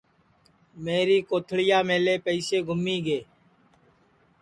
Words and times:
میری 0.83 1.19
کوتھݪِیاملے 1.29 2.15
پیئیسے 2.25 2.57
گُمی 2.67 2.97
گے 3.05 3.19